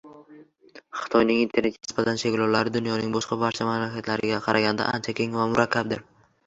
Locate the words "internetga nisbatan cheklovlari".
1.41-2.73